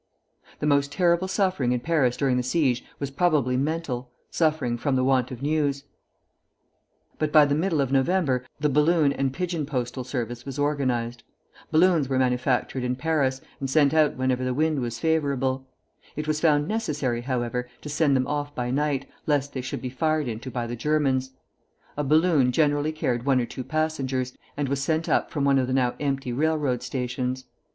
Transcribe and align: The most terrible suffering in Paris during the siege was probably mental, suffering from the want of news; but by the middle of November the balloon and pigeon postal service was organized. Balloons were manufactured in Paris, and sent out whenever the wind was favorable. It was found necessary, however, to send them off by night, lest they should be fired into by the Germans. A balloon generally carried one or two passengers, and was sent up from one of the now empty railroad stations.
The 0.57 0.65
most 0.65 0.91
terrible 0.91 1.27
suffering 1.27 1.73
in 1.73 1.79
Paris 1.79 2.17
during 2.17 2.35
the 2.35 2.41
siege 2.41 2.83
was 2.97 3.11
probably 3.11 3.55
mental, 3.55 4.09
suffering 4.31 4.75
from 4.75 4.95
the 4.95 5.03
want 5.03 5.29
of 5.29 5.43
news; 5.43 5.83
but 7.19 7.31
by 7.31 7.45
the 7.45 7.53
middle 7.53 7.79
of 7.81 7.91
November 7.91 8.43
the 8.59 8.67
balloon 8.67 9.13
and 9.13 9.31
pigeon 9.31 9.63
postal 9.63 10.03
service 10.03 10.43
was 10.43 10.57
organized. 10.57 11.21
Balloons 11.69 12.09
were 12.09 12.17
manufactured 12.17 12.83
in 12.83 12.95
Paris, 12.95 13.41
and 13.59 13.69
sent 13.69 13.93
out 13.93 14.15
whenever 14.15 14.43
the 14.43 14.55
wind 14.55 14.79
was 14.81 14.97
favorable. 14.97 15.67
It 16.15 16.27
was 16.27 16.41
found 16.41 16.67
necessary, 16.67 17.21
however, 17.21 17.69
to 17.81 17.87
send 17.87 18.15
them 18.15 18.25
off 18.25 18.55
by 18.55 18.71
night, 18.71 19.07
lest 19.27 19.53
they 19.53 19.61
should 19.61 19.83
be 19.83 19.89
fired 19.91 20.27
into 20.27 20.49
by 20.49 20.65
the 20.65 20.75
Germans. 20.75 21.29
A 21.95 22.03
balloon 22.03 22.51
generally 22.51 22.91
carried 22.91 23.21
one 23.23 23.39
or 23.39 23.45
two 23.45 23.63
passengers, 23.63 24.35
and 24.57 24.67
was 24.67 24.81
sent 24.81 25.07
up 25.07 25.29
from 25.29 25.45
one 25.45 25.59
of 25.59 25.67
the 25.67 25.73
now 25.73 25.93
empty 25.99 26.33
railroad 26.33 26.81
stations. 26.81 27.45